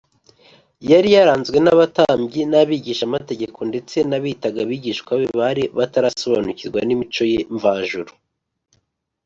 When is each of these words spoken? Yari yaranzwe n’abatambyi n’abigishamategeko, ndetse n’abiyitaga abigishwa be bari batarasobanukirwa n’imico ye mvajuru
Yari 0.91 1.09
yaranzwe 1.15 1.57
n’abatambyi 1.61 2.41
n’abigishamategeko, 2.51 3.59
ndetse 3.71 3.97
n’abiyitaga 4.09 4.59
abigishwa 4.65 5.11
be 5.19 5.27
bari 5.39 5.63
batarasobanukirwa 5.77 6.79
n’imico 6.83 7.23
ye 7.31 7.39
mvajuru 7.55 8.11